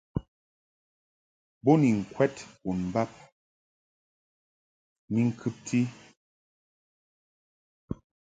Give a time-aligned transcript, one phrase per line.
[1.63, 3.11] Bo ni ŋkwɛd bon bab
[5.13, 5.79] ni ŋkɨbti.